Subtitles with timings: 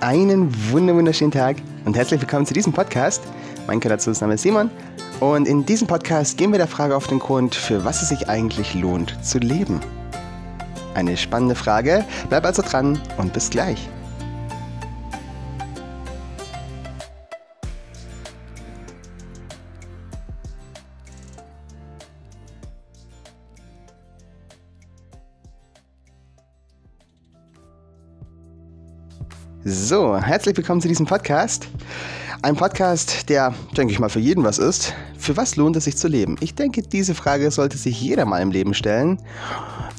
[0.00, 3.22] Einen wunderschönen Tag und herzlich willkommen zu diesem Podcast.
[3.66, 4.70] Mein Name ist Simon
[5.20, 8.26] und in diesem Podcast gehen wir der Frage auf den Grund, für was es sich
[8.26, 9.78] eigentlich lohnt zu leben.
[10.94, 13.90] Eine spannende Frage, bleib also dran und bis gleich.
[29.72, 31.68] So, herzlich willkommen zu diesem Podcast.
[32.42, 34.94] Ein Podcast, der, denke ich mal, für jeden was ist.
[35.16, 36.34] Für was lohnt es sich zu leben?
[36.40, 39.22] Ich denke, diese Frage sollte sich jeder mal im Leben stellen,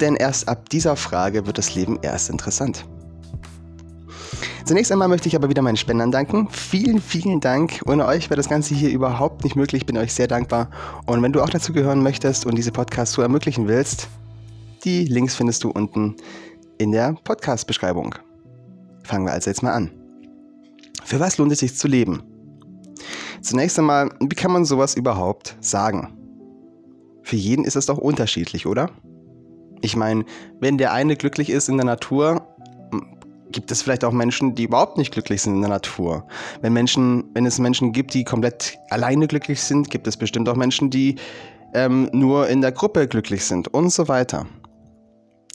[0.02, 2.84] denn erst ab dieser Frage wird das Leben erst interessant.
[4.66, 6.50] Zunächst einmal möchte ich aber wieder meinen Spendern danken.
[6.50, 7.80] Vielen, vielen Dank.
[7.86, 9.84] Ohne euch wäre das Ganze hier überhaupt nicht möglich.
[9.84, 10.70] Ich bin euch sehr dankbar.
[11.06, 14.10] Und wenn du auch dazu gehören möchtest und diese Podcast so ermöglichen willst,
[14.84, 16.18] die Links findest du unten
[16.78, 18.16] in der Podcast-Beschreibung.
[19.04, 19.92] Fangen wir also jetzt mal an.
[21.04, 22.24] Für was lohnt es sich zu leben?
[23.42, 26.18] Zunächst einmal, wie kann man sowas überhaupt sagen?
[27.24, 28.90] Für jeden ist es doch unterschiedlich, oder?
[29.82, 30.26] Ich meine,
[30.60, 32.48] wenn der eine glücklich ist in der Natur,
[33.52, 36.26] gibt es vielleicht auch Menschen, die überhaupt nicht glücklich sind in der Natur.
[36.62, 40.56] Wenn Menschen, wenn es Menschen gibt, die komplett alleine glücklich sind, gibt es bestimmt auch
[40.56, 41.16] Menschen, die
[41.74, 44.46] ähm, nur in der Gruppe glücklich sind und so weiter.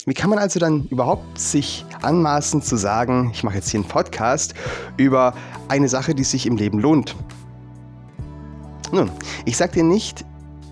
[0.08, 3.88] Wie kann man also dann überhaupt sich anmaßen zu sagen, ich mache jetzt hier einen
[3.88, 4.54] Podcast
[4.96, 5.34] über
[5.66, 7.16] eine Sache, die sich im Leben lohnt?
[8.92, 9.10] Nun,
[9.46, 10.24] ich sage dir nicht,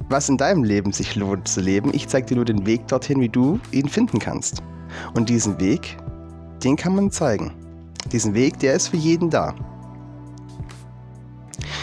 [0.08, 1.90] was in deinem Leben sich lohnt zu leben.
[1.92, 4.62] Ich zeige dir nur den Weg dorthin, wie du ihn finden kannst.
[5.14, 5.96] Und diesen Weg,
[6.62, 7.50] den kann man zeigen.
[8.12, 9.52] Diesen Weg, der ist für jeden da.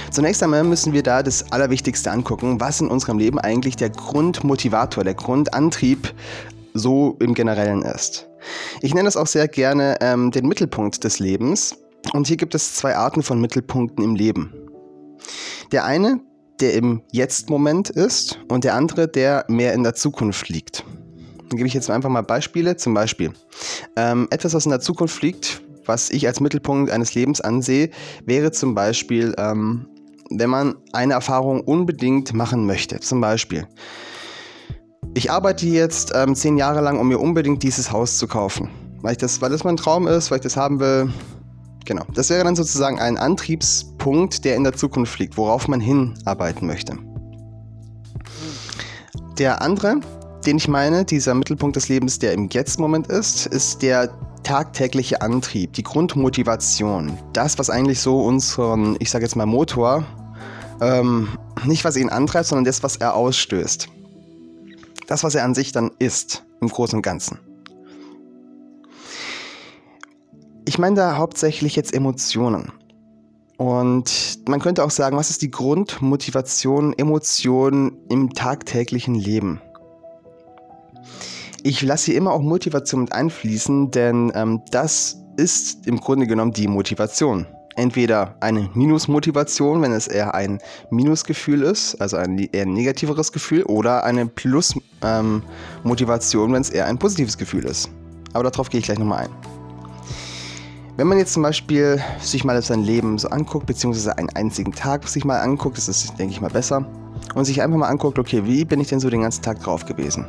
[0.09, 5.03] Zunächst einmal müssen wir da das Allerwichtigste angucken, was in unserem Leben eigentlich der Grundmotivator,
[5.03, 6.13] der Grundantrieb
[6.73, 8.27] so im Generellen ist.
[8.81, 11.77] Ich nenne es auch sehr gerne ähm, den Mittelpunkt des Lebens.
[12.13, 14.53] Und hier gibt es zwei Arten von Mittelpunkten im Leben.
[15.71, 16.19] Der eine,
[16.59, 20.83] der im Jetzt-Moment ist und der andere, der mehr in der Zukunft liegt.
[21.49, 22.77] Dann gebe ich jetzt einfach mal Beispiele.
[22.77, 23.33] Zum Beispiel
[23.95, 27.89] ähm, etwas, was in der Zukunft liegt, was ich als Mittelpunkt eines Lebens ansehe,
[28.25, 29.87] wäre zum Beispiel, ähm,
[30.29, 32.99] wenn man eine Erfahrung unbedingt machen möchte.
[32.99, 33.67] Zum Beispiel,
[35.13, 38.69] ich arbeite jetzt ähm, zehn Jahre lang, um mir unbedingt dieses Haus zu kaufen.
[39.01, 41.11] Weil, ich das, weil das mein Traum ist, weil ich das haben will.
[41.85, 42.03] Genau.
[42.13, 46.97] Das wäre dann sozusagen ein Antriebspunkt, der in der Zukunft liegt, worauf man hinarbeiten möchte.
[49.37, 49.99] Der andere,
[50.45, 54.09] den ich meine, dieser Mittelpunkt des Lebens, der im Jetzt-Moment ist, ist der
[54.43, 57.17] tagtägliche Antrieb, die Grundmotivation.
[57.33, 60.05] Das, was eigentlich so unseren, ich sage jetzt mal Motor,
[60.79, 61.29] ähm,
[61.65, 63.89] nicht was ihn antreibt, sondern das, was er ausstößt
[65.07, 67.39] das, was er an sich dann ist, im Großen und Ganzen.
[70.65, 72.71] Ich meine da hauptsächlich jetzt Emotionen.
[73.57, 79.61] Und man könnte auch sagen, was ist die Grundmotivation, Emotionen im tagtäglichen Leben?
[81.63, 86.53] Ich lasse hier immer auch Motivation mit einfließen, denn ähm, das ist im Grunde genommen
[86.53, 87.45] die Motivation
[87.75, 90.59] entweder eine Minusmotivation, wenn es eher ein
[90.89, 96.97] Minusgefühl ist, also ein eher negativeres Gefühl, oder eine Plus-Motivation, ähm, wenn es eher ein
[96.97, 97.89] positives Gefühl ist.
[98.33, 99.29] Aber darauf gehe ich gleich nochmal ein.
[100.97, 105.07] Wenn man jetzt zum Beispiel sich mal sein Leben so anguckt, beziehungsweise einen einzigen Tag
[105.07, 106.85] sich mal anguckt, das ist, denke ich mal, besser,
[107.33, 109.85] und sich einfach mal anguckt, okay, wie bin ich denn so den ganzen Tag drauf
[109.85, 110.25] gewesen?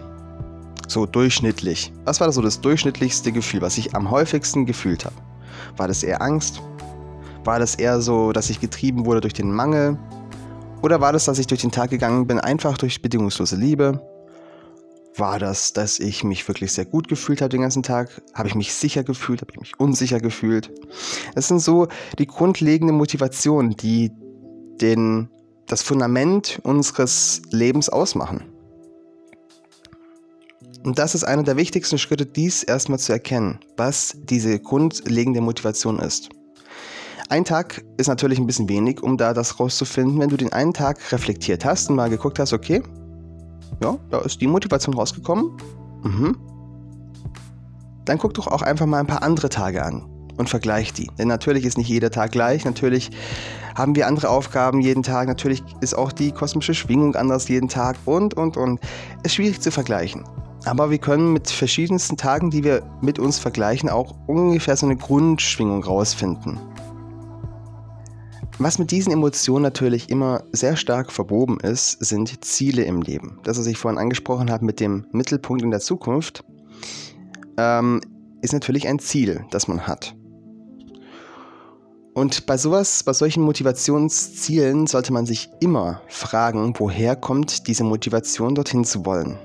[0.89, 1.93] So durchschnittlich.
[2.05, 5.17] Was war das so das durchschnittlichste Gefühl, was ich am häufigsten gefühlt habe?
[5.77, 6.63] War das eher Angst?
[7.45, 9.99] War das eher so, dass ich getrieben wurde durch den Mangel?
[10.81, 14.01] Oder war das, dass ich durch den Tag gegangen bin, einfach durch bedingungslose Liebe?
[15.17, 18.23] War das, dass ich mich wirklich sehr gut gefühlt habe den ganzen Tag?
[18.33, 19.41] Habe ich mich sicher gefühlt?
[19.41, 20.71] Habe ich mich unsicher gefühlt?
[21.35, 21.89] Das sind so
[22.19, 24.13] die grundlegenden Motivationen, die
[24.81, 25.29] den,
[25.67, 28.45] das Fundament unseres Lebens ausmachen.
[30.85, 35.99] Und das ist einer der wichtigsten Schritte, dies erstmal zu erkennen, was diese grundlegende Motivation
[35.99, 36.31] ist.
[37.33, 40.21] Ein Tag ist natürlich ein bisschen wenig, um da das rauszufinden.
[40.21, 42.83] Wenn du den einen Tag reflektiert hast und mal geguckt hast, okay,
[43.83, 45.51] ja, da ist die Motivation rausgekommen.
[46.03, 46.37] Mhm.
[48.05, 50.03] Dann guck doch auch einfach mal ein paar andere Tage an
[50.37, 51.09] und vergleich die.
[51.19, 52.67] Denn natürlich ist nicht jeder Tag gleich.
[52.67, 53.11] Natürlich
[53.75, 55.27] haben wir andere Aufgaben jeden Tag.
[55.27, 58.79] Natürlich ist auch die kosmische Schwingung anders jeden Tag und, und, und.
[59.23, 60.25] Ist schwierig zu vergleichen.
[60.67, 64.97] Aber wir können mit verschiedensten Tagen, die wir mit uns vergleichen, auch ungefähr so eine
[64.97, 66.61] Grundschwingung rausfinden.
[68.59, 73.41] Was mit diesen Emotionen natürlich immer sehr stark verwoben ist, sind Ziele im Leben.
[73.45, 76.45] Das, was ich vorhin angesprochen habe mit dem Mittelpunkt in der Zukunft,
[77.57, 78.01] ähm,
[78.43, 80.15] ist natürlich ein Ziel, das man hat.
[82.15, 88.55] Und bei sowas, bei solchen Motivationszielen sollte man sich immer fragen, woher kommt diese Motivation,
[88.55, 89.39] dorthin zu wollen?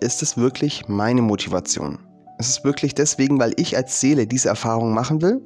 [0.00, 2.00] Ist es wirklich meine Motivation?
[2.38, 5.40] Ist es wirklich deswegen, weil ich als Seele diese Erfahrung machen will?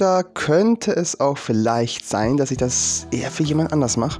[0.00, 4.18] Oder könnte es auch vielleicht sein, dass ich das eher für jemand anders mache?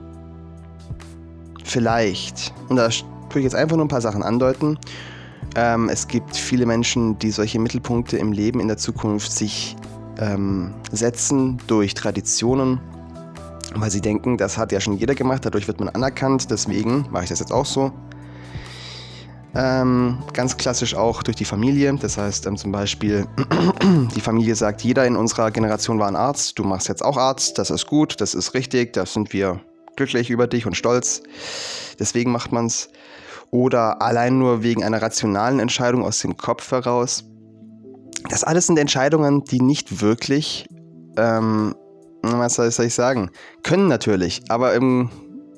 [1.64, 2.52] Vielleicht.
[2.68, 4.78] Und da tue ich jetzt einfach nur ein paar Sachen andeuten.
[5.56, 9.74] Ähm, es gibt viele Menschen, die solche Mittelpunkte im Leben in der Zukunft sich
[10.18, 12.78] ähm, setzen durch Traditionen,
[13.74, 17.24] weil sie denken, das hat ja schon jeder gemacht, dadurch wird man anerkannt, deswegen mache
[17.24, 17.90] ich das jetzt auch so.
[19.54, 21.92] Ähm, ganz klassisch auch durch die Familie.
[22.00, 23.26] Das heißt ähm, zum Beispiel,
[24.14, 27.58] die Familie sagt, jeder in unserer Generation war ein Arzt, du machst jetzt auch Arzt,
[27.58, 29.60] das ist gut, das ist richtig, da sind wir
[29.96, 31.22] glücklich über dich und stolz.
[31.98, 32.90] Deswegen macht man es
[33.50, 37.24] oder allein nur wegen einer rationalen Entscheidung aus dem Kopf heraus.
[38.28, 40.68] Das alles sind Entscheidungen, die nicht wirklich,
[41.16, 41.74] ähm,
[42.22, 43.30] was soll ich sagen,
[43.62, 45.10] können natürlich, aber im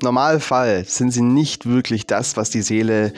[0.02, 3.12] Normalfall sind sie nicht wirklich das, was die Seele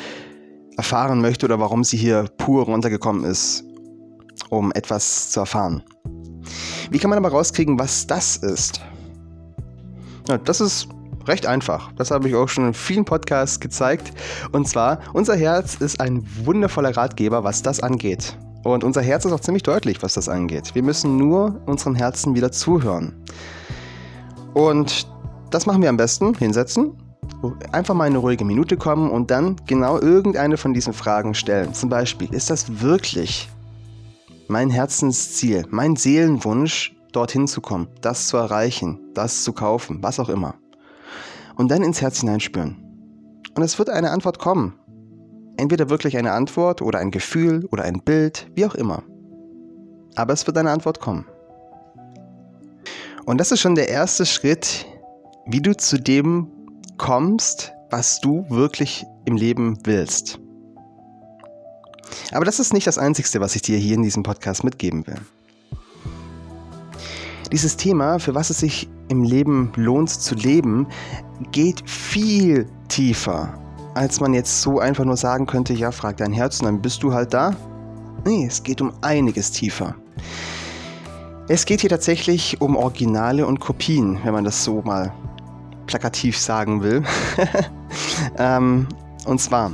[0.76, 3.64] erfahren möchte oder warum sie hier pur runtergekommen ist,
[4.50, 5.82] um etwas zu erfahren.
[6.90, 8.80] Wie kann man aber rauskriegen, was das ist?
[10.28, 10.88] Ja, das ist
[11.26, 11.90] Recht einfach.
[11.96, 14.12] Das habe ich auch schon in vielen Podcasts gezeigt.
[14.52, 18.36] Und zwar, unser Herz ist ein wundervoller Ratgeber, was das angeht.
[18.62, 20.74] Und unser Herz ist auch ziemlich deutlich, was das angeht.
[20.74, 23.14] Wir müssen nur unseren Herzen wieder zuhören.
[24.52, 25.06] Und
[25.50, 26.34] das machen wir am besten.
[26.34, 26.92] Hinsetzen,
[27.72, 31.74] einfach mal eine ruhige Minute kommen und dann genau irgendeine von diesen Fragen stellen.
[31.74, 33.48] Zum Beispiel, ist das wirklich
[34.48, 40.28] mein Herzensziel, mein Seelenwunsch, dorthin zu kommen, das zu erreichen, das zu kaufen, was auch
[40.28, 40.54] immer
[41.56, 42.76] und dann ins Herz hineinspüren.
[43.54, 44.74] Und es wird eine Antwort kommen.
[45.56, 49.02] Entweder wirklich eine Antwort oder ein Gefühl oder ein Bild, wie auch immer.
[50.16, 51.26] Aber es wird eine Antwort kommen.
[53.24, 54.86] Und das ist schon der erste Schritt,
[55.46, 56.48] wie du zu dem
[56.98, 60.38] kommst, was du wirklich im Leben willst.
[62.32, 65.20] Aber das ist nicht das Einzige, was ich dir hier in diesem Podcast mitgeben will.
[67.52, 70.88] Dieses Thema, für was es sich im Leben lohnt zu leben,
[71.52, 73.58] geht viel tiefer,
[73.94, 77.02] als man jetzt so einfach nur sagen könnte, ja, frag dein Herz und dann bist
[77.02, 77.54] du halt da.
[78.24, 79.94] Nee, es geht um einiges tiefer.
[81.46, 85.12] Es geht hier tatsächlich um Originale und Kopien, wenn man das so mal
[85.86, 87.02] plakativ sagen will.
[88.38, 88.86] ähm,
[89.26, 89.72] und zwar,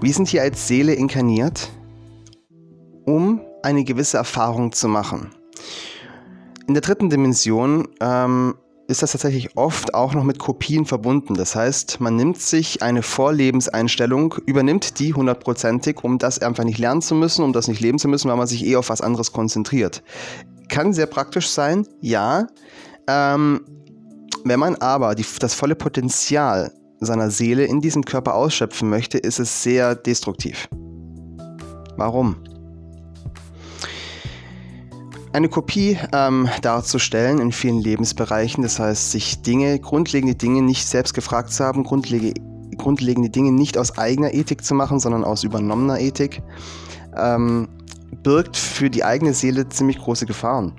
[0.00, 1.70] wir sind hier als Seele inkarniert,
[3.04, 5.30] um eine gewisse Erfahrung zu machen.
[6.66, 8.54] In der dritten Dimension ähm,
[8.88, 11.34] ist das tatsächlich oft auch noch mit Kopien verbunden.
[11.34, 17.02] Das heißt, man nimmt sich eine Vorlebenseinstellung, übernimmt die hundertprozentig, um das einfach nicht lernen
[17.02, 19.32] zu müssen, um das nicht leben zu müssen, weil man sich eh auf was anderes
[19.32, 20.02] konzentriert.
[20.68, 22.46] Kann sehr praktisch sein, ja.
[23.08, 23.60] Ähm,
[24.48, 29.38] wenn man aber die, das volle Potenzial seiner Seele in diesem Körper ausschöpfen möchte, ist
[29.38, 30.68] es sehr destruktiv.
[31.96, 32.36] Warum?
[35.36, 38.62] eine Kopie ähm, darzustellen in vielen Lebensbereichen.
[38.62, 42.40] Das heißt, sich Dinge, grundlegende Dinge nicht selbst gefragt zu haben, grundlegende,
[42.78, 46.42] grundlegende Dinge nicht aus eigener Ethik zu machen, sondern aus übernommener Ethik,
[47.14, 47.68] ähm,
[48.22, 50.72] birgt für die eigene Seele ziemlich große Gefahren.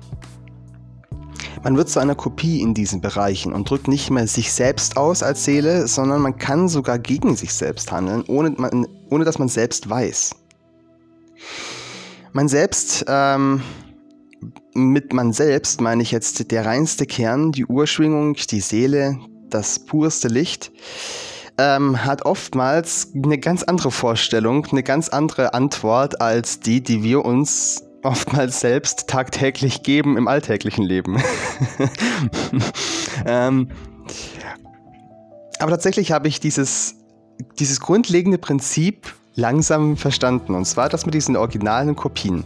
[1.62, 5.22] Man wird zu einer Kopie in diesen Bereichen und drückt nicht mehr sich selbst aus
[5.22, 9.48] als Seele, sondern man kann sogar gegen sich selbst handeln, ohne, man, ohne dass man
[9.48, 10.34] selbst weiß.
[12.32, 13.62] Man selbst ähm,
[14.74, 19.18] mit man selbst meine ich jetzt der reinste Kern, die Urschwingung, die Seele,
[19.50, 20.70] das purste Licht,
[21.58, 27.24] ähm, hat oftmals eine ganz andere Vorstellung, eine ganz andere Antwort als die, die wir
[27.24, 31.22] uns oftmals selbst tagtäglich geben im alltäglichen Leben.
[33.26, 33.68] ähm,
[35.58, 36.94] aber tatsächlich habe ich dieses,
[37.58, 42.44] dieses grundlegende Prinzip langsam verstanden, und zwar das mit diesen originalen Kopien.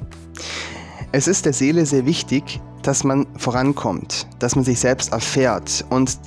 [1.12, 5.84] Es ist der Seele sehr wichtig, dass man vorankommt, dass man sich selbst erfährt.
[5.90, 6.18] Und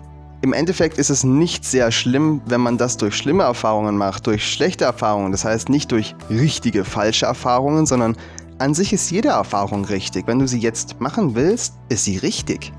[0.42, 4.48] im Endeffekt ist es nicht sehr schlimm, wenn man das durch schlimme Erfahrungen macht, durch
[4.48, 5.32] schlechte Erfahrungen.
[5.32, 8.16] Das heißt nicht durch richtige, falsche Erfahrungen, sondern
[8.58, 10.28] an sich ist jede Erfahrung richtig.
[10.28, 12.72] Wenn du sie jetzt machen willst, ist sie richtig.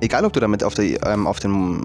[0.00, 1.84] Egal, ob du damit auf, der, ähm, auf den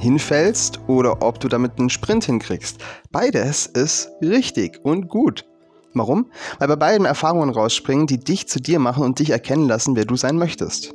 [0.00, 2.78] hinfällst oder ob du damit einen Sprint hinkriegst.
[3.10, 5.46] Beides ist richtig und gut.
[5.94, 6.30] Warum?
[6.58, 10.04] Weil bei beiden Erfahrungen rausspringen, die dich zu dir machen und dich erkennen lassen, wer
[10.04, 10.94] du sein möchtest.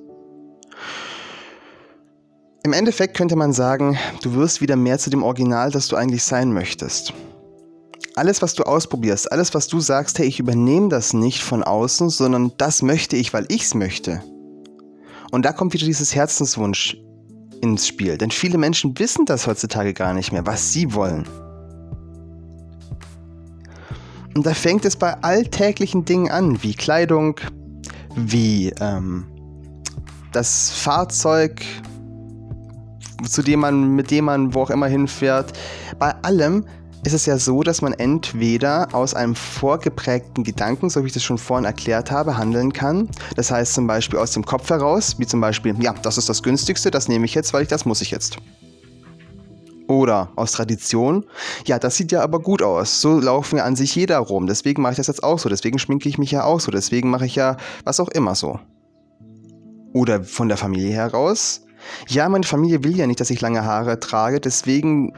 [2.63, 6.23] Im Endeffekt könnte man sagen, du wirst wieder mehr zu dem Original, das du eigentlich
[6.23, 7.13] sein möchtest.
[8.17, 12.09] Alles, was du ausprobierst, alles, was du sagst, hey, ich übernehme das nicht von außen,
[12.09, 14.23] sondern das möchte ich, weil ich es möchte.
[15.31, 16.97] Und da kommt wieder dieses Herzenswunsch
[17.61, 18.17] ins Spiel.
[18.17, 21.27] Denn viele Menschen wissen das heutzutage gar nicht mehr, was sie wollen.
[24.35, 27.39] Und da fängt es bei alltäglichen Dingen an, wie Kleidung,
[28.15, 29.25] wie ähm,
[30.31, 31.63] das Fahrzeug,
[33.27, 35.53] zu dem man, mit dem man wo auch immer hinfährt.
[35.99, 36.65] Bei allem
[37.03, 41.23] ist es ja so, dass man entweder aus einem vorgeprägten Gedanken, so wie ich das
[41.23, 43.09] schon vorhin erklärt habe, handeln kann.
[43.35, 46.43] Das heißt zum Beispiel aus dem Kopf heraus, wie zum Beispiel, ja, das ist das
[46.43, 48.37] günstigste, das nehme ich jetzt, weil ich das muss ich jetzt.
[49.87, 51.25] Oder aus Tradition,
[51.65, 52.99] ja, das sieht ja aber gut aus.
[52.99, 54.45] So laufen ja an sich jeder rum.
[54.45, 55.47] Deswegen mache ich das jetzt auch so.
[55.47, 56.71] Deswegen schminke ich mich ja auch so.
[56.71, 58.59] Deswegen mache ich ja was auch immer so.
[59.93, 61.61] Oder von der Familie heraus.
[62.09, 64.41] Ja, meine Familie will ja nicht, dass ich lange Haare trage.
[64.41, 65.13] Deswegen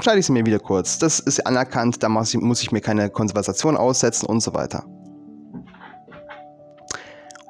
[0.00, 0.98] schneide ich sie mir wieder kurz.
[0.98, 2.02] Das ist anerkannt.
[2.02, 4.84] Da muss ich mir keine Konservation aussetzen und so weiter.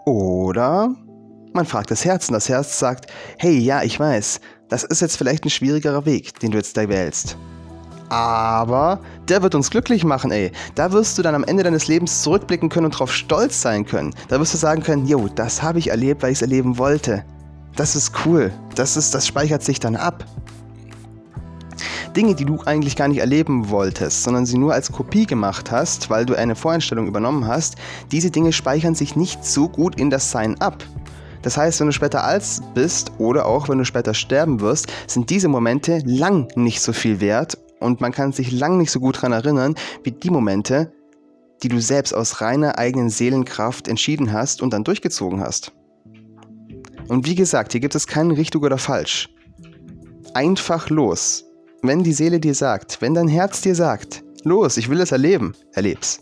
[0.06, 0.94] Oder
[1.54, 5.16] man fragt das Herz und das Herz sagt, hey, ja, ich weiß, das ist jetzt
[5.16, 7.36] vielleicht ein schwierigerer Weg, den du jetzt da wählst.
[8.10, 10.52] Aber der wird uns glücklich machen, ey.
[10.74, 14.14] Da wirst du dann am Ende deines Lebens zurückblicken können und darauf stolz sein können.
[14.28, 17.24] Da wirst du sagen können, jo, das habe ich erlebt, weil ich es erleben wollte.
[17.76, 18.52] Das ist cool.
[18.74, 20.24] Das, ist, das speichert sich dann ab.
[22.14, 26.11] Dinge, die du eigentlich gar nicht erleben wolltest, sondern sie nur als Kopie gemacht hast,
[26.11, 27.76] weil du eine Voreinstellung übernommen hast,
[28.12, 30.85] diese Dinge speichern sich nicht so gut in das Sein ab.
[31.42, 32.44] Das heißt, wenn du später alt
[32.75, 37.21] bist oder auch wenn du später sterben wirst, sind diese Momente lang nicht so viel
[37.21, 40.92] wert und man kann sich lang nicht so gut daran erinnern, wie die Momente,
[41.62, 45.73] die du selbst aus reiner eigenen Seelenkraft entschieden hast und dann durchgezogen hast.
[47.09, 49.28] Und wie gesagt, hier gibt es keinen richtig oder falsch.
[50.33, 51.44] Einfach los.
[51.86, 55.52] Wenn die Seele dir sagt, wenn dein Herz dir sagt, los, ich will es erleben,
[55.74, 56.18] erleb's.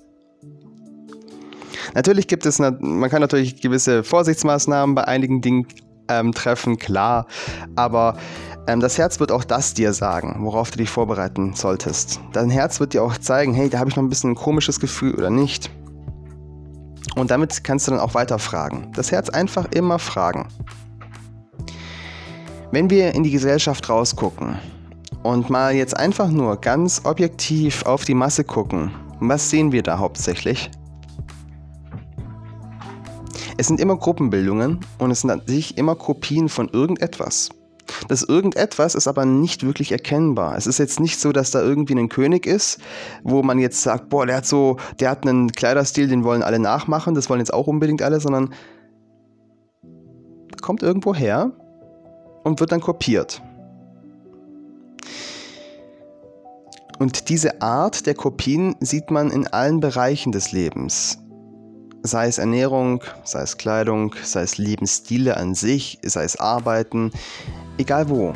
[1.95, 5.69] Natürlich gibt es, man kann natürlich gewisse Vorsichtsmaßnahmen bei einigen Dingen
[6.09, 7.29] ähm, treffen, klar,
[7.77, 8.17] aber
[8.67, 12.19] ähm, das Herz wird auch das dir sagen, worauf du dich vorbereiten solltest.
[12.33, 14.81] Dein Herz wird dir auch zeigen, hey, da habe ich noch ein bisschen ein komisches
[14.81, 15.71] Gefühl oder nicht.
[17.15, 18.91] Und damit kannst du dann auch weiter fragen.
[18.97, 20.49] Das Herz einfach immer fragen.
[22.73, 24.59] Wenn wir in die Gesellschaft rausgucken
[25.23, 29.99] und mal jetzt einfach nur ganz objektiv auf die Masse gucken, was sehen wir da
[29.99, 30.71] hauptsächlich?
[33.57, 37.51] Es sind immer Gruppenbildungen und es sind an sich immer Kopien von irgendetwas.
[38.09, 40.57] Das irgendetwas ist aber nicht wirklich erkennbar.
[40.57, 42.81] Es ist jetzt nicht so, dass da irgendwie ein König ist,
[43.23, 46.59] wo man jetzt sagt, boah, der hat so, der hat einen Kleiderstil, den wollen alle
[46.59, 48.53] nachmachen, das wollen jetzt auch unbedingt alle, sondern
[50.61, 51.53] kommt irgendwo her
[52.45, 53.43] und wird dann kopiert.
[57.03, 61.19] Und diese Art der Kopien sieht man in allen Bereichen des Lebens
[62.05, 67.13] sei es Ernährung, sei es Kleidung, sei es Lebensstile an sich, sei es Arbeiten,
[67.79, 68.35] egal wo.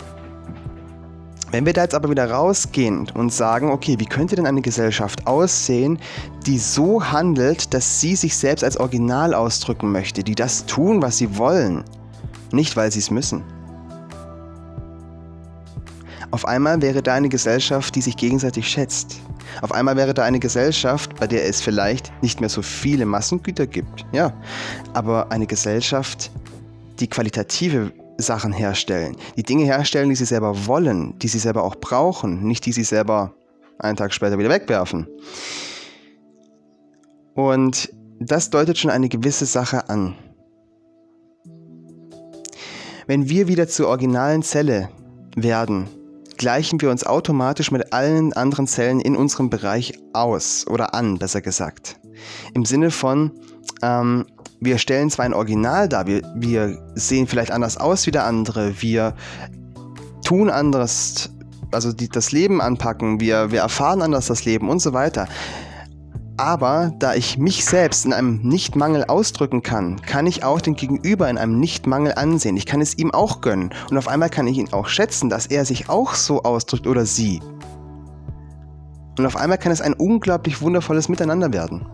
[1.52, 5.26] Wenn wir da jetzt aber wieder rausgehen und sagen, okay, wie könnte denn eine Gesellschaft
[5.26, 5.98] aussehen,
[6.44, 11.18] die so handelt, dass sie sich selbst als Original ausdrücken möchte, die das tun, was
[11.18, 11.84] sie wollen,
[12.52, 13.42] nicht weil sie es müssen.
[16.36, 19.22] Auf einmal wäre da eine Gesellschaft, die sich gegenseitig schätzt,
[19.62, 23.66] auf einmal wäre da eine Gesellschaft, bei der es vielleicht nicht mehr so viele Massengüter
[23.66, 24.34] gibt, ja,
[24.92, 26.30] aber eine Gesellschaft,
[27.00, 31.76] die qualitative Sachen herstellen, die Dinge herstellen, die sie selber wollen, die sie selber auch
[31.76, 33.32] brauchen, nicht die sie selber
[33.78, 35.08] einen Tag später wieder wegwerfen.
[37.32, 37.90] Und
[38.20, 40.14] das deutet schon eine gewisse Sache an.
[43.06, 44.90] Wenn wir wieder zur originalen Zelle
[45.34, 45.88] werden,
[46.36, 51.40] gleichen wir uns automatisch mit allen anderen Zellen in unserem Bereich aus oder an, besser
[51.40, 51.98] gesagt.
[52.54, 53.32] Im Sinne von,
[53.82, 54.26] ähm,
[54.60, 58.80] wir stellen zwar ein Original dar, wir, wir sehen vielleicht anders aus wie der andere,
[58.80, 59.14] wir
[60.24, 61.30] tun anderes,
[61.72, 65.28] also die, das Leben anpacken, wir, wir erfahren anders das Leben und so weiter.
[66.38, 71.30] Aber da ich mich selbst in einem Nichtmangel ausdrücken kann, kann ich auch den Gegenüber
[71.30, 72.58] in einem Nichtmangel ansehen.
[72.58, 73.72] Ich kann es ihm auch gönnen.
[73.90, 77.06] Und auf einmal kann ich ihn auch schätzen, dass er sich auch so ausdrückt oder
[77.06, 77.40] sie.
[79.18, 81.86] Und auf einmal kann es ein unglaublich wundervolles Miteinander werden.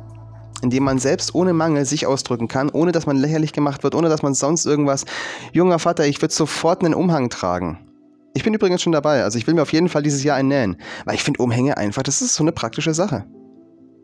[0.61, 4.09] Indem man selbst ohne Mangel sich ausdrücken kann, ohne dass man lächerlich gemacht wird, ohne
[4.09, 5.05] dass man sonst irgendwas.
[5.53, 7.79] Junger Vater, ich würde sofort einen Umhang tragen.
[8.35, 10.49] Ich bin übrigens schon dabei, also ich will mir auf jeden Fall dieses Jahr einen
[10.49, 10.77] nähen.
[11.05, 13.25] Weil ich finde Umhänge einfach, das ist so eine praktische Sache.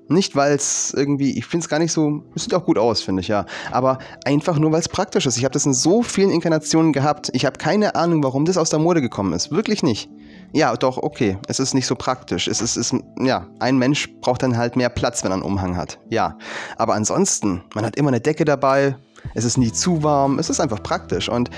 [0.09, 3.03] Nicht, weil es irgendwie, ich finde es gar nicht so, es sieht auch gut aus,
[3.03, 3.45] finde ich, ja.
[3.71, 5.37] Aber einfach nur, weil es praktisch ist.
[5.37, 7.29] Ich habe das in so vielen Inkarnationen gehabt.
[7.35, 9.51] Ich habe keine Ahnung, warum das aus der Mode gekommen ist.
[9.51, 10.09] Wirklich nicht.
[10.53, 11.37] Ja, doch, okay.
[11.47, 12.49] Es ist nicht so praktisch.
[12.49, 15.77] Es ist, ist, ja, ein Mensch braucht dann halt mehr Platz, wenn er einen Umhang
[15.77, 15.99] hat.
[16.09, 16.39] Ja.
[16.79, 18.97] Aber ansonsten, man hat immer eine Decke dabei.
[19.35, 20.39] Es ist nie zu warm.
[20.39, 21.29] Es ist einfach praktisch.
[21.29, 21.51] Und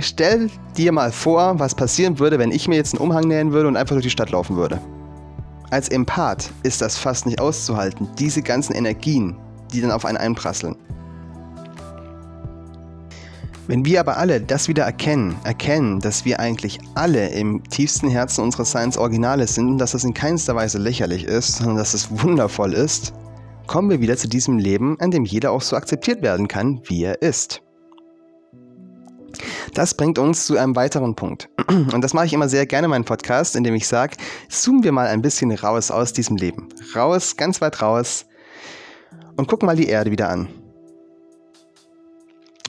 [0.00, 3.68] stell dir mal vor, was passieren würde, wenn ich mir jetzt einen Umhang nähen würde
[3.68, 4.80] und einfach durch die Stadt laufen würde.
[5.70, 9.36] Als Empath ist das fast nicht auszuhalten, diese ganzen Energien,
[9.72, 10.76] die dann auf einen einprasseln.
[13.66, 18.42] Wenn wir aber alle das wieder erkennen, erkennen, dass wir eigentlich alle im tiefsten Herzen
[18.44, 22.08] unseres Seins Originale sind und dass das in keinster Weise lächerlich ist, sondern dass es
[22.10, 23.12] wundervoll ist,
[23.66, 27.04] kommen wir wieder zu diesem Leben, an dem jeder auch so akzeptiert werden kann, wie
[27.04, 27.60] er ist.
[29.74, 31.50] Das bringt uns zu einem weiteren Punkt.
[31.68, 34.16] Und das mache ich immer sehr gerne in meinem Podcast, indem ich sage,
[34.48, 36.68] zoomen wir mal ein bisschen raus aus diesem Leben.
[36.94, 38.24] Raus, ganz weit raus
[39.36, 40.48] und gucken mal die Erde wieder an.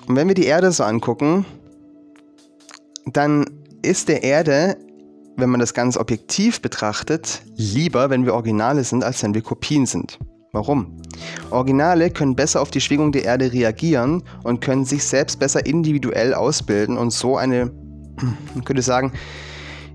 [0.07, 1.45] Und wenn wir die Erde so angucken,
[3.05, 3.45] dann
[3.81, 4.77] ist der Erde,
[5.37, 9.85] wenn man das ganz objektiv betrachtet, lieber, wenn wir Originale sind, als wenn wir Kopien
[9.85, 10.19] sind.
[10.51, 10.97] Warum?
[11.51, 16.33] Originale können besser auf die Schwingung der Erde reagieren und können sich selbst besser individuell
[16.33, 17.71] ausbilden und so eine,
[18.53, 19.13] man könnte sagen,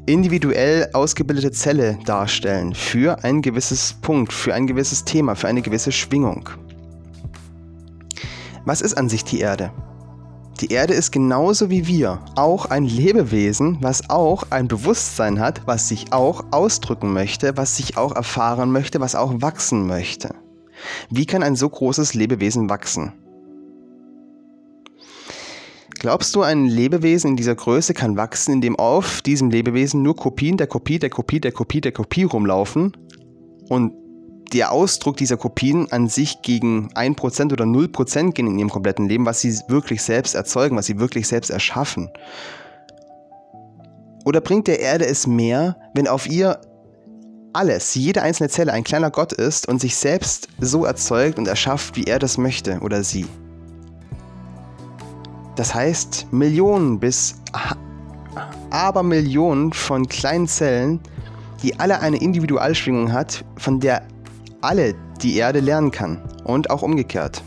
[0.07, 5.93] individuell ausgebildete Zelle darstellen für ein gewisses Punkt, für ein gewisses Thema, für eine gewisse
[5.93, 6.49] Schwingung.
[8.65, 9.73] Was ist an sich die Erde?
[10.61, 15.89] Die Erde ist genauso wie wir auch ein Lebewesen, was auch ein Bewusstsein hat, was
[15.89, 20.35] sich auch ausdrücken möchte, was sich auch erfahren möchte, was auch wachsen möchte.
[21.11, 23.13] Wie kann ein so großes Lebewesen wachsen?
[26.05, 30.59] Glaubst du, ein Lebewesen in dieser Größe kann wachsen, indem auf diesem Lebewesen nur Kopien
[30.59, 32.95] der Kopie der Kopie der Kopie der Kopie rumlaufen
[33.71, 33.95] und
[34.53, 39.25] der Ausdruck dieser Kopien an sich gegen 1% oder 0% gehen in ihrem kompletten Leben,
[39.25, 42.11] was sie wirklich selbst erzeugen, was sie wirklich selbst erschaffen?
[44.27, 46.61] Oder bringt der Erde es mehr, wenn auf ihr
[47.55, 51.97] alles, jede einzelne Zelle ein kleiner Gott ist und sich selbst so erzeugt und erschafft,
[51.97, 53.25] wie er das möchte oder sie.
[55.57, 57.37] Das heißt, Millionen bis
[58.71, 61.01] Abermillionen von kleinen Zellen,
[61.63, 64.03] die alle eine Individualschwingung hat, von der
[64.61, 67.43] alle die Erde lernen kann und auch umgekehrt.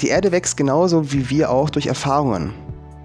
[0.00, 2.52] Die Erde wächst genauso wie wir auch durch Erfahrungen.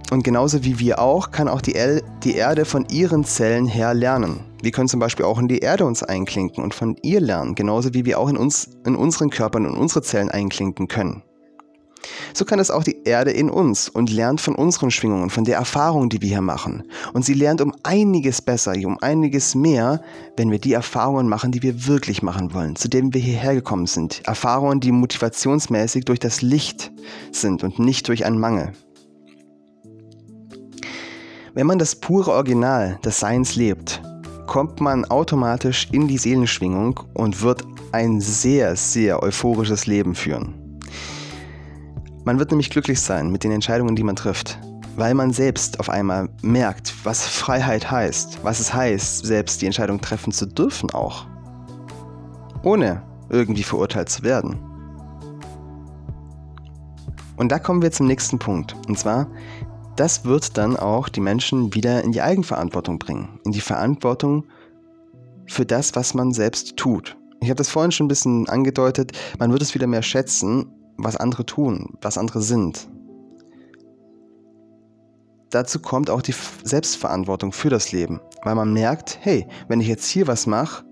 [0.10, 3.94] Und genauso wie wir auch, kann auch die, El die Erde von ihren Zellen her
[3.94, 4.40] lernen.
[4.62, 7.94] Wir können zum Beispiel auch in die Erde uns einklinken und von ihr lernen, genauso
[7.94, 11.24] wie wir auch in, uns, in unseren Körpern und unsere Zellen einklinken können.
[12.34, 15.58] So kann es auch die Erde in uns und lernt von unseren Schwingungen, von der
[15.58, 16.84] Erfahrung, die wir hier machen.
[17.14, 20.02] Und sie lernt um einiges besser, um einiges mehr,
[20.36, 23.88] wenn wir die Erfahrungen machen, die wir wirklich machen wollen, zu denen wir hierher gekommen
[23.88, 24.22] sind.
[24.26, 26.92] Erfahrungen, die motivationsmäßig durch das Licht
[27.32, 28.74] sind und nicht durch einen Mangel.
[31.54, 34.00] Wenn man das pure Original des Seins lebt,
[34.46, 40.54] kommt man automatisch in die Seelenschwingung und wird ein sehr, sehr euphorisches Leben führen.
[42.28, 44.60] Man wird nämlich glücklich sein mit den Entscheidungen, die man trifft,
[44.98, 50.02] weil man selbst auf einmal merkt, was Freiheit heißt, was es heißt, selbst die Entscheidung
[50.02, 51.26] treffen zu dürfen auch,
[52.64, 54.60] ohne irgendwie verurteilt zu werden.
[57.38, 59.30] Und da kommen wir zum nächsten Punkt, und zwar
[59.96, 64.44] das wird dann auch die Menschen wieder in die Eigenverantwortung bringen, in die Verantwortung
[65.46, 67.16] für das, was man selbst tut.
[67.40, 71.16] Ich habe das vorhin schon ein bisschen angedeutet, man wird es wieder mehr schätzen, was
[71.16, 72.88] andere tun, was andere sind.
[75.50, 80.08] Dazu kommt auch die Selbstverantwortung für das Leben, weil man merkt, hey, wenn ich jetzt
[80.08, 80.84] hier was mache,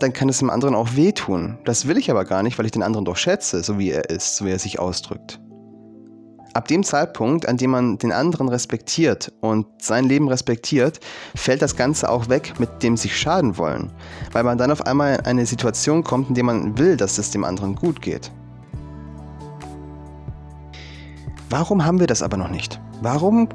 [0.00, 1.58] dann kann es dem anderen auch wehtun.
[1.64, 4.10] Das will ich aber gar nicht, weil ich den anderen doch schätze, so wie er
[4.10, 5.40] ist, so wie er sich ausdrückt.
[6.54, 10.98] Ab dem Zeitpunkt, an dem man den anderen respektiert und sein Leben respektiert,
[11.36, 13.92] fällt das Ganze auch weg mit dem sich schaden wollen,
[14.32, 17.30] weil man dann auf einmal in eine Situation kommt, in der man will, dass es
[17.30, 18.32] dem anderen gut geht.
[21.50, 22.78] Warum haben wir das aber noch nicht?
[23.00, 23.48] Warum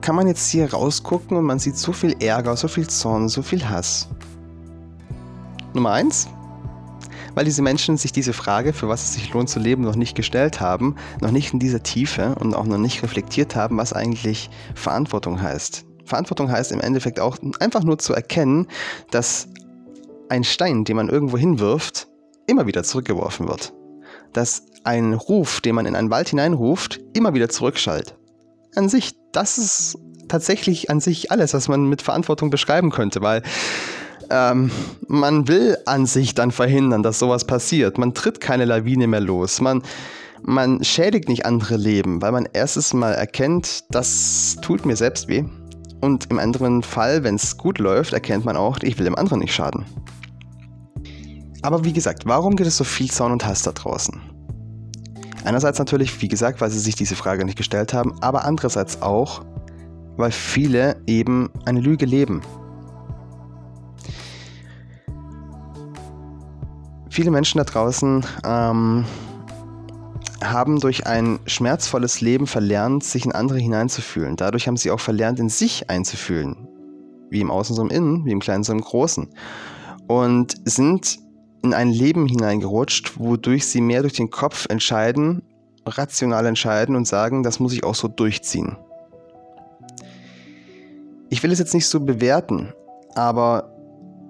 [0.00, 3.42] kann man jetzt hier rausgucken und man sieht so viel Ärger, so viel Zorn, so
[3.42, 4.08] viel Hass?
[5.74, 6.28] Nummer eins,
[7.34, 10.14] weil diese Menschen sich diese Frage, für was es sich lohnt zu leben, noch nicht
[10.14, 14.48] gestellt haben, noch nicht in dieser Tiefe und auch noch nicht reflektiert haben, was eigentlich
[14.74, 15.84] Verantwortung heißt.
[16.04, 18.68] Verantwortung heißt im Endeffekt auch einfach nur zu erkennen,
[19.10, 19.48] dass
[20.28, 22.06] ein Stein, den man irgendwo hinwirft,
[22.46, 23.72] immer wieder zurückgeworfen wird.
[24.32, 28.14] Dass ein Ruf, den man in einen Wald hineinruft, immer wieder zurückschallt.
[28.74, 33.42] An sich, das ist tatsächlich an sich alles, was man mit Verantwortung beschreiben könnte, weil
[34.30, 34.70] ähm,
[35.06, 37.98] man will an sich dann verhindern, dass sowas passiert.
[37.98, 39.60] Man tritt keine Lawine mehr los.
[39.60, 39.82] Man,
[40.42, 45.44] man schädigt nicht andere Leben, weil man erstes Mal erkennt, das tut mir selbst weh.
[46.00, 49.40] Und im anderen Fall, wenn es gut läuft, erkennt man auch, ich will dem anderen
[49.40, 49.84] nicht schaden.
[51.62, 54.35] Aber wie gesagt, warum gibt es so viel Zaun und Hass da draußen?
[55.46, 59.44] Einerseits natürlich, wie gesagt, weil sie sich diese Frage nicht gestellt haben, aber andererseits auch,
[60.16, 62.42] weil viele eben eine Lüge leben.
[67.08, 69.04] Viele Menschen da draußen ähm,
[70.42, 74.34] haben durch ein schmerzvolles Leben verlernt, sich in andere hineinzufühlen.
[74.34, 76.66] Dadurch haben sie auch verlernt, in sich einzufühlen.
[77.30, 79.28] Wie im Außen so im Innen, wie im Kleinen so im Großen.
[80.08, 81.20] Und sind
[81.66, 85.42] in ein Leben hineingerutscht, wodurch sie mehr durch den Kopf entscheiden,
[85.84, 88.76] rational entscheiden und sagen, das muss ich auch so durchziehen.
[91.28, 92.72] Ich will es jetzt nicht so bewerten,
[93.14, 93.72] aber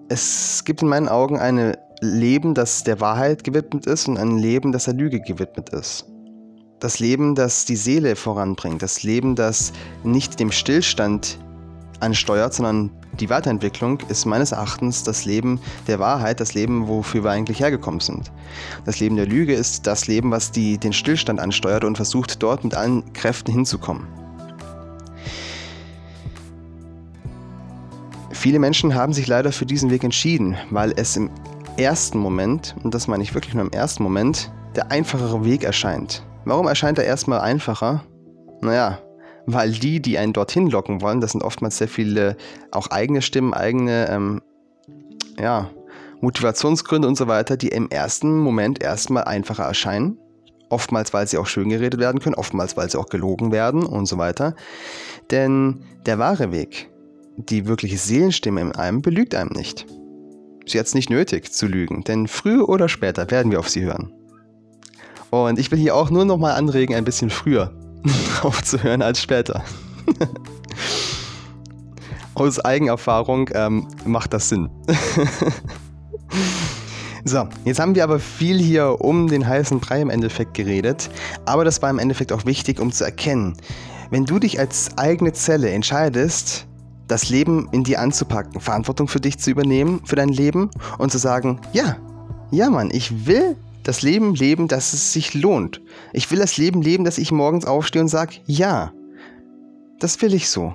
[0.09, 4.73] es gibt in meinen Augen ein Leben, das der Wahrheit gewidmet ist und ein Leben,
[4.73, 6.07] das der Lüge gewidmet ist.
[6.81, 9.73] Das Leben, das die Seele voranbringt, das Leben, das
[10.05, 11.39] nicht dem Stillstand
[12.01, 17.31] ansteuert, sondern die Weiterentwicklung ist meines Erachtens das Leben der Wahrheit, das Leben, wofür wir
[17.31, 18.31] eigentlich hergekommen sind.
[18.85, 22.65] Das Leben der Lüge ist das Leben, was die, den Stillstand ansteuert und versucht, dort
[22.65, 24.07] mit allen Kräften hinzukommen.
[28.33, 31.31] Viele Menschen haben sich leider für diesen Weg entschieden, weil es im
[31.79, 36.25] ersten Moment, und das meine ich wirklich nur im ersten Moment, der einfachere Weg erscheint.
[36.45, 38.05] Warum erscheint er erstmal einfacher?
[38.61, 38.99] Naja,
[39.47, 42.37] weil die, die einen dorthin locken wollen, das sind oftmals sehr viele
[42.73, 44.43] auch eigene Stimmen, eigene ähm,
[45.39, 45.71] ja,
[46.21, 50.19] Motivationsgründe und so weiter, die im ersten Moment erstmal einfacher erscheinen.
[50.69, 54.07] Oftmals, weil sie auch schön geredet werden können, oftmals, weil sie auch gelogen werden und
[54.07, 54.57] so weiter.
[55.31, 56.91] Denn der wahre Weg,
[57.37, 59.87] die wirkliche Seelenstimme in einem, belügt einem nicht.
[60.67, 63.85] Sie hat es nicht nötig zu lügen, denn früher oder später werden wir auf sie
[63.85, 64.13] hören.
[65.31, 67.73] Und ich will hier auch nur noch mal anregen, ein bisschen früher
[68.43, 69.63] aufzuhören als später.
[72.35, 74.69] Aus Eigenerfahrung ähm, macht das Sinn.
[77.25, 81.09] so, jetzt haben wir aber viel hier um den heißen Brei im Endeffekt geredet,
[81.47, 83.57] aber das war im Endeffekt auch wichtig, um zu erkennen,
[84.11, 86.67] wenn du dich als eigene Zelle entscheidest,
[87.09, 91.19] das Leben in dir anzupacken, Verantwortung für dich zu übernehmen, für dein Leben und zu
[91.19, 91.97] sagen, ja,
[92.51, 95.81] ja Mann, ich will das Leben leben, dass es sich lohnt.
[96.13, 98.93] Ich will das Leben leben, dass ich morgens aufstehe und sage, ja,
[100.01, 100.75] das will ich so.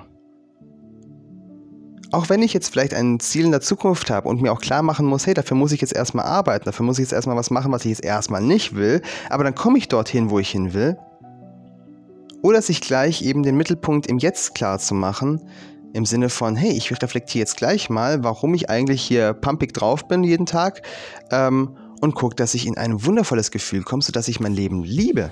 [2.10, 4.82] Auch wenn ich jetzt vielleicht ein Ziel in der Zukunft habe und mir auch klar
[4.82, 7.50] machen muss, hey, dafür muss ich jetzt erstmal arbeiten, dafür muss ich jetzt erstmal was
[7.50, 10.74] machen, was ich jetzt erstmal nicht will, aber dann komme ich dorthin, wo ich hin
[10.74, 10.96] will.
[12.42, 15.40] Oder sich gleich eben den Mittelpunkt im Jetzt klar zu machen,
[15.92, 20.08] im Sinne von, hey, ich reflektiere jetzt gleich mal, warum ich eigentlich hier pumpig drauf
[20.08, 20.82] bin jeden Tag
[21.30, 25.30] ähm, und gucke, dass ich in ein wundervolles Gefühl komme, sodass ich mein Leben liebe.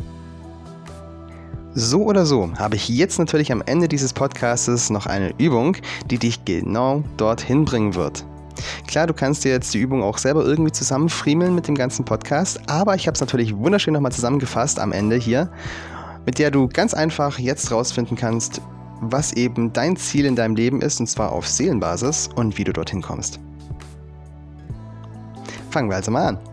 [1.74, 6.18] So oder so habe ich jetzt natürlich am Ende dieses Podcastes noch eine Übung, die
[6.18, 8.24] dich genau dorthin bringen wird.
[8.86, 12.60] Klar, du kannst dir jetzt die Übung auch selber irgendwie zusammenfriemeln mit dem ganzen Podcast,
[12.68, 15.50] aber ich habe es natürlich wunderschön nochmal zusammengefasst am Ende hier,
[16.24, 18.60] mit der du ganz einfach jetzt rausfinden kannst,
[19.00, 22.72] was eben dein Ziel in deinem Leben ist, und zwar auf Seelenbasis und wie du
[22.72, 23.40] dorthin kommst.
[25.70, 26.49] Fangen wir also mal an.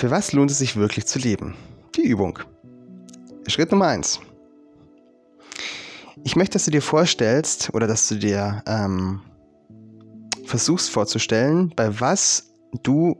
[0.00, 1.54] Für was lohnt es sich wirklich zu leben?
[1.94, 2.38] Die Übung.
[3.46, 4.18] Schritt Nummer 1.
[6.24, 9.20] Ich möchte, dass du dir vorstellst oder dass du dir ähm,
[10.46, 12.50] versuchst vorzustellen, bei was
[12.82, 13.14] du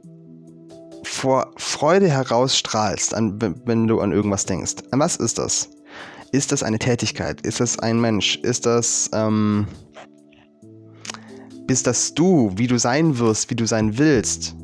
[1.03, 4.77] vor Freude herausstrahlst, an, wenn du an irgendwas denkst.
[4.89, 5.69] An was ist das?
[6.31, 7.41] Ist das eine Tätigkeit?
[7.41, 8.37] Ist das ein Mensch?
[8.37, 9.67] Ist das, ähm,
[11.67, 14.55] bist das du, wie du sein wirst, wie du sein willst?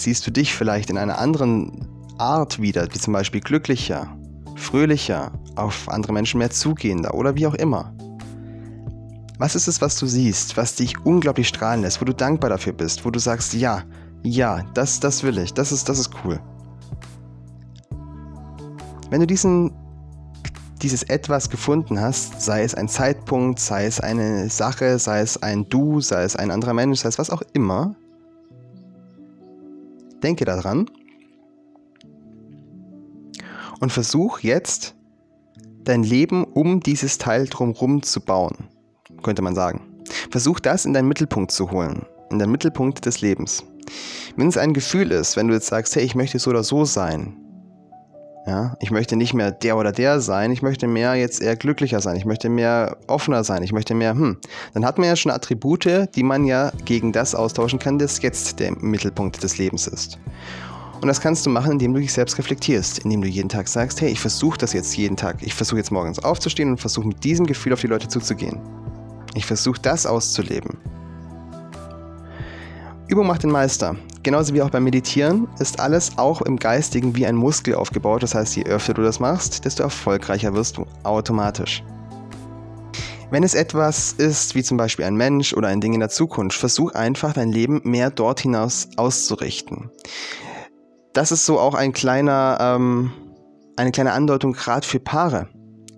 [0.00, 1.86] Siehst du dich vielleicht in einer anderen
[2.16, 4.16] Art wieder, wie zum Beispiel glücklicher,
[4.56, 7.92] fröhlicher, auf andere Menschen mehr zugehender oder wie auch immer?
[9.38, 12.72] Was ist es, was du siehst, was dich unglaublich strahlen lässt, wo du dankbar dafür
[12.72, 13.82] bist, wo du sagst, ja,
[14.22, 16.40] ja, das, das will ich, das ist, das ist cool.
[19.10, 19.70] Wenn du diesen,
[20.80, 25.68] dieses Etwas gefunden hast, sei es ein Zeitpunkt, sei es eine Sache, sei es ein
[25.68, 27.96] Du, sei es ein anderer Mensch, sei es was auch immer,
[30.20, 30.90] denke daran
[33.80, 34.94] und versuch jetzt
[35.84, 38.68] dein Leben um dieses Teil drumherum zu bauen,
[39.22, 40.02] könnte man sagen.
[40.30, 43.64] Versuch das in deinen Mittelpunkt zu holen, in den Mittelpunkt des Lebens.
[44.36, 46.84] Wenn es ein Gefühl ist, wenn du jetzt sagst, hey, ich möchte so oder so
[46.84, 47.36] sein,
[48.46, 52.00] Ja, ich möchte nicht mehr der oder der sein, ich möchte mehr jetzt eher glücklicher
[52.00, 54.38] sein, ich möchte mehr offener sein, ich möchte mehr, hm.
[54.72, 58.58] Dann hat man ja schon Attribute, die man ja gegen das austauschen kann, das jetzt
[58.58, 60.18] der Mittelpunkt des Lebens ist.
[61.00, 64.00] Und das kannst du machen, indem du dich selbst reflektierst, indem du jeden Tag sagst,
[64.00, 65.36] hey, ich versuche das jetzt jeden Tag.
[65.40, 68.58] Ich versuche jetzt morgens aufzustehen und versuche mit diesem Gefühl auf die Leute zuzugehen.
[69.34, 70.76] Ich versuche das auszuleben.
[73.10, 73.96] Übung macht den Meister.
[74.22, 78.22] Genauso wie auch beim Meditieren ist alles auch im Geistigen wie ein Muskel aufgebaut.
[78.22, 81.82] Das heißt, je öfter du das machst, desto erfolgreicher wirst du automatisch.
[83.32, 86.56] Wenn es etwas ist, wie zum Beispiel ein Mensch oder ein Ding in der Zukunft,
[86.56, 89.90] versuch einfach dein Leben mehr dort hinaus auszurichten.
[91.12, 93.10] Das ist so auch ein kleiner, ähm,
[93.76, 95.48] eine kleine Andeutung gerade für Paare.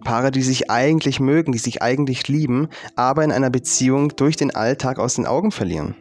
[0.03, 4.55] Paare, die sich eigentlich mögen, die sich eigentlich lieben, aber in einer Beziehung durch den
[4.55, 5.94] Alltag aus den Augen verlieren.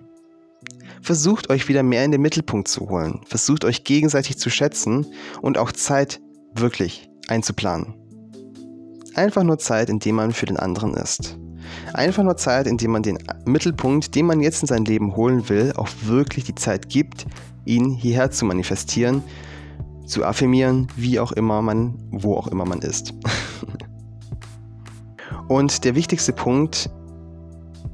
[1.01, 3.21] Versucht euch wieder mehr in den Mittelpunkt zu holen.
[3.25, 5.07] Versucht euch gegenseitig zu schätzen
[5.41, 6.21] und auch Zeit
[6.53, 7.95] wirklich einzuplanen.
[9.15, 11.37] Einfach nur Zeit, indem man für den anderen ist.
[11.93, 15.73] Einfach nur Zeit, indem man den Mittelpunkt, den man jetzt in sein Leben holen will,
[15.75, 17.25] auch wirklich die Zeit gibt,
[17.65, 19.23] ihn hierher zu manifestieren,
[20.05, 23.13] zu affirmieren, wie auch immer man, wo auch immer man ist.
[25.47, 26.89] und der wichtigste Punkt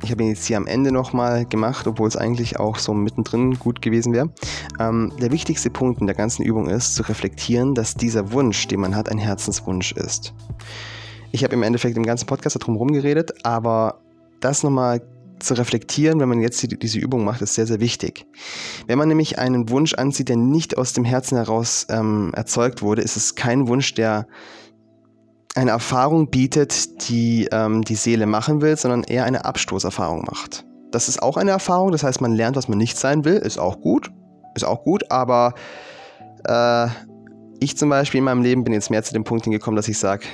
[0.04, 3.58] ich habe ihn jetzt hier am Ende nochmal gemacht, obwohl es eigentlich auch so mittendrin
[3.58, 4.30] gut gewesen wäre.
[4.80, 8.80] Ähm, der wichtigste Punkt in der ganzen Übung ist, zu reflektieren, dass dieser Wunsch, den
[8.80, 10.34] man hat, ein Herzenswunsch ist.
[11.32, 14.02] Ich habe im Endeffekt im ganzen Podcast darum rumgeredet, aber
[14.40, 15.02] das nochmal
[15.40, 18.26] zu reflektieren, wenn man jetzt die, diese Übung macht, ist sehr, sehr wichtig.
[18.88, 23.02] Wenn man nämlich einen Wunsch anzieht, der nicht aus dem Herzen heraus ähm, erzeugt wurde,
[23.02, 24.28] ist es kein Wunsch, der
[25.58, 30.66] eine Erfahrung bietet, die ähm, die Seele machen will, sondern eher eine Abstoßerfahrung macht.
[30.92, 33.58] Das ist auch eine Erfahrung, das heißt, man lernt, was man nicht sein will, ist
[33.58, 34.12] auch gut,
[34.56, 35.56] ist auch gut, aber
[36.48, 36.88] äh,
[37.60, 39.98] ich zum Beispiel in meinem Leben bin jetzt mehr zu dem Punkt hingekommen, dass ich
[39.98, 40.26] sage,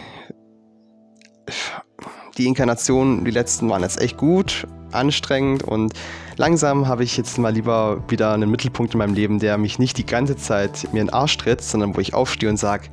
[2.38, 5.94] die Inkarnationen, die letzten waren jetzt echt gut, anstrengend und
[6.36, 9.98] langsam habe ich jetzt mal lieber wieder einen Mittelpunkt in meinem Leben, der mich nicht
[9.98, 12.90] die ganze Zeit mir in den Arsch tritt, sondern wo ich aufstehe und sage,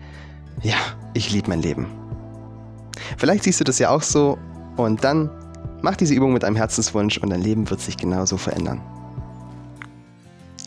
[0.62, 0.76] ja,
[1.12, 1.99] ich liebe mein Leben.
[3.18, 4.38] Vielleicht siehst du das ja auch so
[4.76, 5.30] und dann
[5.82, 8.80] mach diese Übung mit einem Herzenswunsch und dein Leben wird sich genauso verändern.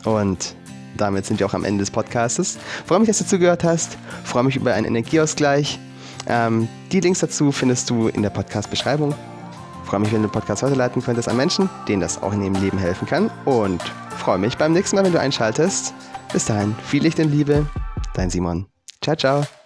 [0.04, 0.54] Und
[0.96, 2.58] damit sind wir auch am Ende des Podcastes.
[2.86, 3.96] Freue mich, dass du zugehört hast.
[4.24, 5.78] Freue mich über einen Energieausgleich.
[6.26, 9.14] Ähm, die Links dazu findest du in der Podcast-Beschreibung.
[9.84, 12.54] Freue mich, wenn du den Podcast weiterleiten könntest an Menschen, denen das auch in ihrem
[12.54, 13.30] Leben helfen kann.
[13.44, 13.82] Und
[14.16, 15.92] freue mich beim nächsten Mal, wenn du einschaltest.
[16.32, 17.66] Bis dahin, viel Licht und Liebe.
[18.14, 18.66] Dein Simon.
[19.02, 19.63] Ciao, ciao.